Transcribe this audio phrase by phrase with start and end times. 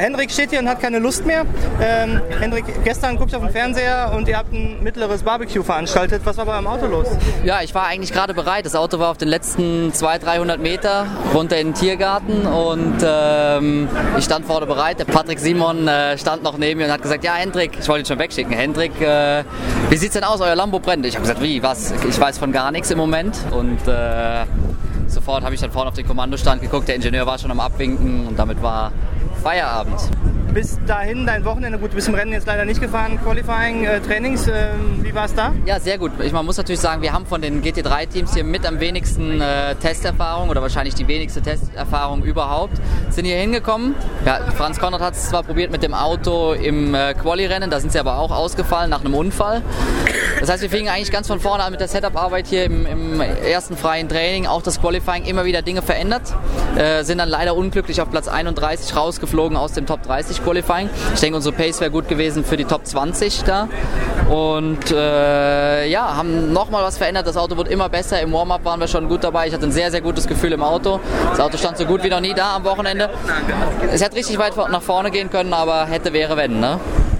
[0.00, 1.44] Hendrik steht hier und hat keine Lust mehr.
[1.80, 6.22] Ähm, Hendrik, gestern guckt auf den Fernseher und ihr habt ein mittleres Barbecue veranstaltet.
[6.24, 7.06] Was war bei eurem Auto los?
[7.44, 8.64] Ja, ich war eigentlich gerade bereit.
[8.64, 13.88] Das Auto war auf den letzten 200, 300 Meter runter in den Tiergarten und ähm,
[14.16, 14.98] ich stand vorne bereit.
[14.98, 18.04] Der Patrick Simon äh, stand noch neben mir und hat gesagt, ja Hendrik, ich wollte
[18.04, 18.52] ihn schon wegschicken.
[18.52, 19.44] Hendrik, äh,
[19.90, 20.40] wie sieht's denn aus?
[20.40, 21.04] Euer Lambo brennt.
[21.04, 21.92] Ich habe gesagt, wie, was?
[22.08, 24.44] Ich weiß von gar nichts im Moment und äh,
[25.08, 26.86] sofort habe ich dann vorne auf den Kommandostand geguckt.
[26.86, 28.92] Der Ingenieur war schon am Abwinken und damit war
[29.42, 30.00] Feierabend.
[30.52, 34.00] Bis dahin dein Wochenende, gut, du bist im Rennen jetzt leider nicht gefahren, Qualifying, äh,
[34.00, 35.54] Trainings, äh, wie war es da?
[35.64, 36.10] Ja, sehr gut.
[36.20, 39.76] Ich, man muss natürlich sagen, wir haben von den GT3-Teams hier mit am wenigsten äh,
[39.76, 42.80] Testerfahrung oder wahrscheinlich die wenigste Testerfahrung überhaupt.
[43.10, 43.94] Sind hier hingekommen.
[44.26, 47.92] Ja, Franz Konrad hat es zwar probiert mit dem Auto im äh, Quali-Rennen, da sind
[47.92, 49.62] sie aber auch ausgefallen nach einem Unfall.
[50.40, 53.20] Das heißt, wir fingen eigentlich ganz von vorne an mit der Setup-Arbeit hier im, im,
[53.20, 56.22] ersten freien Training, auch das Qualifying immer wieder Dinge verändert.
[56.76, 60.90] Äh, sind dann leider unglücklich auf Platz 31 rausgeflogen aus dem Top 30 Qualifying.
[61.14, 63.68] Ich denke, unsere Pace wäre gut gewesen für die Top 20 da.
[64.28, 67.26] Und äh, ja, haben nochmal was verändert.
[67.26, 68.20] Das Auto wird immer besser.
[68.20, 69.48] Im Warm-up waren wir schon gut dabei.
[69.48, 71.00] Ich hatte ein sehr, sehr gutes Gefühl im Auto.
[71.30, 73.10] Das Auto stand so gut wie noch nie da am Wochenende.
[73.92, 76.60] Es hätte richtig weit nach vorne gehen können, aber hätte, wäre, wenn.
[76.60, 76.78] Ne?